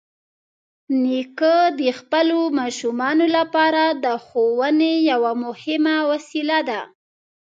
[1.03, 6.81] نیکه د خپلو ماشومانو لپاره د ښوونې یوه مهمه وسیله ده.